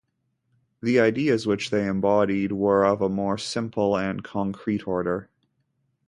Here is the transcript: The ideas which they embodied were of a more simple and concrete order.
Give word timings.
The 0.81 0.99
ideas 0.99 1.45
which 1.45 1.69
they 1.69 1.85
embodied 1.85 2.53
were 2.53 2.83
of 2.83 3.03
a 3.03 3.07
more 3.07 3.37
simple 3.37 3.95
and 3.95 4.23
concrete 4.23 4.87
order. 4.87 5.29